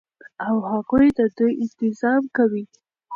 [0.47, 2.63] او هغوى ددوى انتظام كوي